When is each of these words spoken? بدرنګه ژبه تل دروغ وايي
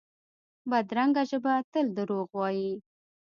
بدرنګه 0.69 1.23
ژبه 1.29 1.53
تل 1.71 1.85
دروغ 1.97 2.27
وايي 2.37 2.71